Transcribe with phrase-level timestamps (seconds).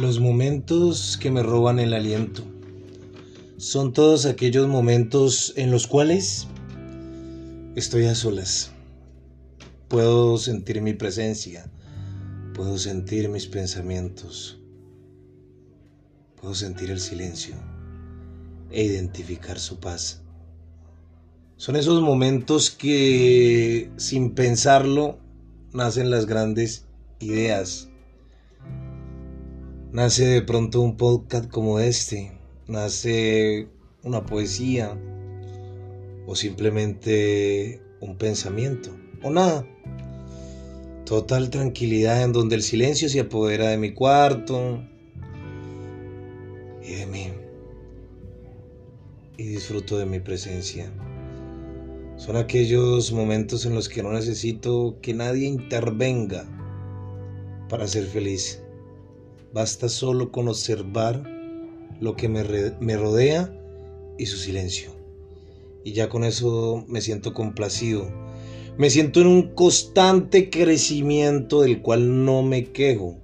[0.00, 2.42] Los momentos que me roban el aliento
[3.58, 6.48] son todos aquellos momentos en los cuales
[7.76, 8.72] estoy a solas.
[9.88, 11.70] Puedo sentir mi presencia,
[12.54, 14.58] puedo sentir mis pensamientos,
[16.40, 17.54] puedo sentir el silencio
[18.70, 20.22] e identificar su paz.
[21.58, 25.18] Son esos momentos que sin pensarlo
[25.74, 26.86] nacen las grandes
[27.20, 27.90] ideas
[29.92, 32.32] nace de pronto un podcast como este,
[32.66, 33.68] nace
[34.02, 34.98] una poesía
[36.26, 38.90] o simplemente un pensamiento
[39.22, 39.66] o nada.
[41.04, 44.82] Total tranquilidad en donde el silencio se apodera de mi cuarto
[46.82, 47.28] y de mí.
[49.36, 50.90] Y disfruto de mi presencia.
[52.16, 56.46] Son aquellos momentos en los que no necesito que nadie intervenga
[57.68, 58.62] para ser feliz.
[59.52, 61.22] Basta solo con observar
[62.00, 62.42] lo que me,
[62.80, 63.54] me rodea
[64.18, 64.90] y su silencio.
[65.84, 68.10] Y ya con eso me siento complacido.
[68.78, 73.18] Me siento en un constante crecimiento del cual no me quejo,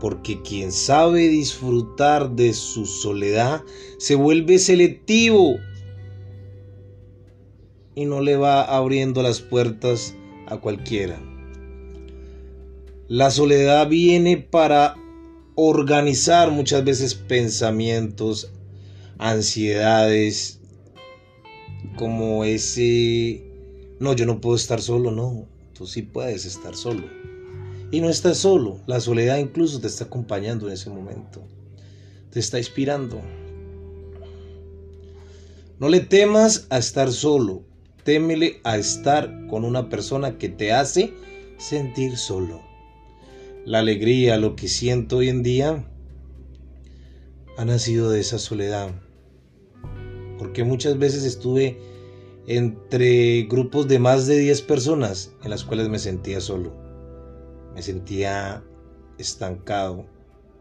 [0.00, 3.62] porque quien sabe disfrutar de su soledad
[3.98, 5.56] se vuelve selectivo
[7.94, 10.14] y no le va abriendo las puertas
[10.46, 11.18] a cualquiera.
[13.08, 14.96] La soledad viene para
[15.68, 18.50] organizar muchas veces pensamientos,
[19.18, 20.58] ansiedades,
[21.96, 23.44] como ese,
[23.98, 27.06] no, yo no puedo estar solo, no, tú sí puedes estar solo.
[27.90, 31.42] Y no estás solo, la soledad incluso te está acompañando en ese momento,
[32.30, 33.20] te está inspirando.
[35.78, 37.64] No le temas a estar solo,
[38.04, 41.12] témele a estar con una persona que te hace
[41.58, 42.69] sentir solo
[43.64, 45.84] la alegría, lo que siento hoy en día,
[47.56, 48.90] ha nacido de esa soledad.
[50.38, 51.78] Porque muchas veces estuve
[52.46, 56.72] entre grupos de más de 10 personas en las cuales me sentía solo.
[57.74, 58.64] Me sentía
[59.18, 60.06] estancado.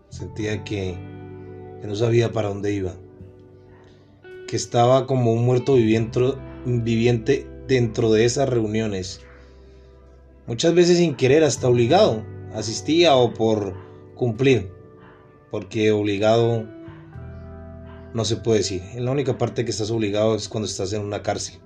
[0.09, 0.97] Sentía que,
[1.81, 2.94] que no sabía para dónde iba.
[4.47, 5.75] Que estaba como un muerto
[6.66, 9.22] viviente dentro de esas reuniones.
[10.47, 13.75] Muchas veces sin querer, hasta obligado asistía o por
[14.15, 14.71] cumplir,
[15.51, 16.65] porque obligado
[18.13, 18.83] no se puede decir.
[18.95, 21.59] La única parte que estás obligado es cuando estás en una cárcel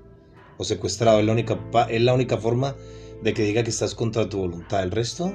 [0.58, 1.20] o secuestrado.
[1.20, 2.76] Es la única, es la única forma
[3.22, 4.84] de que diga que estás contra tu voluntad.
[4.84, 5.34] El resto,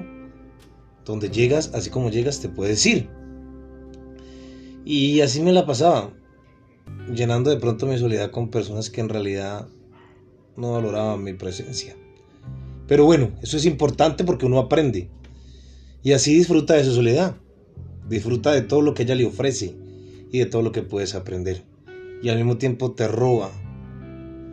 [1.04, 3.09] donde llegas, así como llegas, te puedes ir.
[4.84, 6.12] Y así me la pasaba,
[7.12, 9.69] llenando de pronto mi soledad con personas que en realidad
[10.56, 11.97] no valoraban mi presencia.
[12.86, 15.10] Pero bueno, eso es importante porque uno aprende.
[16.03, 17.36] Y así disfruta de su soledad.
[18.09, 19.75] Disfruta de todo lo que ella le ofrece
[20.31, 21.64] y de todo lo que puedes aprender.
[22.22, 23.50] Y al mismo tiempo te roba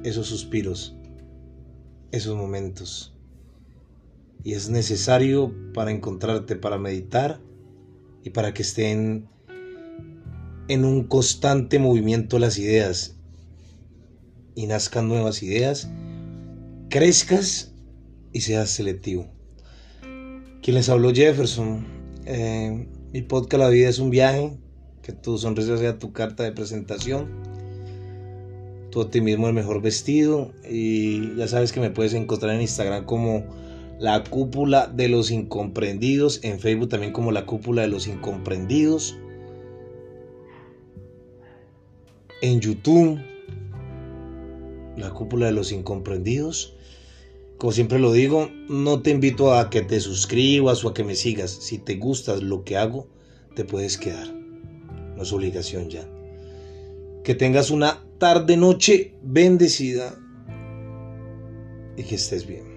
[0.03, 0.95] esos suspiros,
[2.11, 3.13] esos momentos.
[4.43, 7.39] Y es necesario para encontrarte, para meditar
[8.23, 9.27] y para que estén
[10.67, 13.15] en un constante movimiento las ideas
[14.55, 15.89] y nazcan nuevas ideas,
[16.89, 17.73] crezcas
[18.33, 19.34] y seas selectivo.
[20.65, 21.85] Quien les habló Jefferson.
[22.25, 24.57] Eh, mi podcast La vida es un viaje.
[25.03, 27.27] Que tu sonrisa sea tu carta de presentación.
[28.89, 30.53] Tu optimismo el mejor vestido.
[30.67, 33.45] Y ya sabes que me puedes encontrar en Instagram como
[33.99, 36.39] La Cúpula de los Incomprendidos.
[36.43, 39.15] En Facebook también como La Cúpula de los Incomprendidos.
[42.41, 43.19] En YouTube.
[44.97, 46.75] La Cúpula de los Incomprendidos.
[47.57, 51.15] Como siempre lo digo, no te invito a que te suscribas o a que me
[51.15, 51.51] sigas.
[51.51, 53.07] Si te gusta lo que hago,
[53.55, 54.33] te puedes quedar.
[55.15, 56.07] No es obligación ya.
[57.23, 60.19] Que tengas una tarde noche bendecida
[61.97, 62.74] y que estés bien.